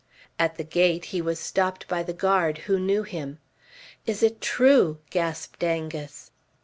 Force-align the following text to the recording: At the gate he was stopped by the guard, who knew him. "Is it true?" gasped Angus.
At 0.39 0.55
the 0.55 0.63
gate 0.63 1.05
he 1.13 1.21
was 1.21 1.37
stopped 1.39 1.87
by 1.87 2.01
the 2.01 2.11
guard, 2.11 2.57
who 2.65 2.79
knew 2.79 3.03
him. 3.03 3.37
"Is 4.07 4.23
it 4.23 4.41
true?" 4.41 4.97
gasped 5.11 5.63
Angus. 5.63 6.31